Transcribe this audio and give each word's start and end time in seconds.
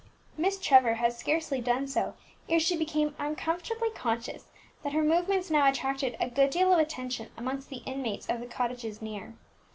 Miss 0.35 0.57
Trevor 0.59 0.95
had 0.95 1.13
scarcely 1.13 1.61
done 1.61 1.87
so 1.87 2.15
ere 2.49 2.59
she 2.59 2.75
became 2.75 3.13
uncomfortably 3.19 3.91
conscious 3.91 4.45
that 4.81 4.93
her 4.93 5.03
movements 5.03 5.51
now 5.51 5.69
attracted 5.69 6.17
a 6.19 6.27
good 6.27 6.49
deal 6.49 6.73
of 6.73 6.79
attention 6.79 7.29
amongst 7.37 7.69
the 7.69 7.83
inmates 7.85 8.25
of 8.27 8.39
the 8.39 8.47
cottages 8.47 8.99
near. 8.99 9.35